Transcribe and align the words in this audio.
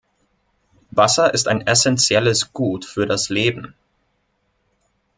Wasser 0.89 1.31
ist 1.31 1.47
ein 1.47 1.67
essentielles 1.67 2.53
Gut 2.53 2.85
für 2.85 3.05
das 3.05 3.29
Leben. 3.29 3.75